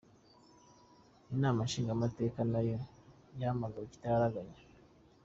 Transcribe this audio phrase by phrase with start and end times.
[1.33, 2.77] Inama nshingamateka na yo
[3.39, 4.57] yahamagawe ikitaraganya.